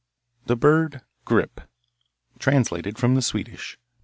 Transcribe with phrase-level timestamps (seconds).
[0.47, 1.61] The Bird 'Grip'
[2.39, 3.77] Translated from the Swedish.